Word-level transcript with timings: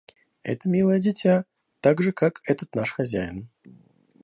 Это 0.41 0.67
милое 0.67 0.97
дитя, 0.97 1.45
так 1.79 2.01
же 2.01 2.11
как 2.11 2.41
этот 2.45 2.73
наш 2.73 2.91
хозяин. 2.93 3.49